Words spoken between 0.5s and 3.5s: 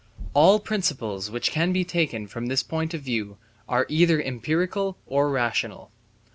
principles which can be taken from this point of view